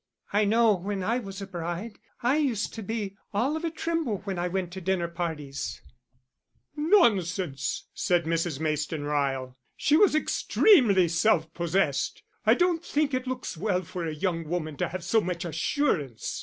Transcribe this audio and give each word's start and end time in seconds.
"I 0.33 0.45
know 0.45 0.73
when 0.73 1.03
I 1.03 1.19
was 1.19 1.43
a 1.43 1.45
bride 1.45 1.99
I 2.23 2.37
used 2.37 2.73
to 2.73 2.81
be 2.81 3.15
all 3.35 3.55
of 3.55 3.63
a 3.63 3.69
tremble 3.69 4.17
when 4.23 4.39
I 4.39 4.47
went 4.47 4.71
to 4.73 4.81
dinner 4.81 5.07
parties." 5.07 5.79
"Nonsense," 6.75 7.85
said 7.93 8.23
Mrs. 8.23 8.59
Mayston 8.59 9.03
Ryle. 9.05 9.59
"She 9.77 9.97
was 9.97 10.15
extremely 10.15 11.07
self 11.07 11.53
possessed; 11.53 12.23
I 12.47 12.55
don't 12.55 12.83
think 12.83 13.13
it 13.13 13.27
looks 13.27 13.55
well 13.55 13.83
for 13.83 14.03
a 14.07 14.15
young 14.15 14.45
woman 14.49 14.75
to 14.77 14.87
have 14.89 15.03
so 15.03 15.21
much 15.21 15.45
assurance. 15.45 16.39